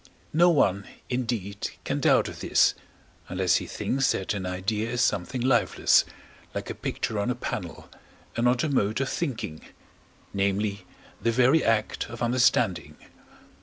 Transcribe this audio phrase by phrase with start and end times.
[0.33, 2.73] No one, indeed, can doubt of this,
[3.29, 6.05] unless he thinks that an idea is something lifeless,
[6.55, 7.87] like a picture on a panel,
[8.35, 9.61] and not a mode of thinking
[10.33, 10.87] namely,
[11.21, 12.97] the very act of understanding.